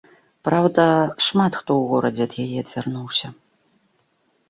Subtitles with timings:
[0.47, 0.85] Праўда,
[1.27, 3.27] шмат хто ў горадзе ад яе адвярнуўся.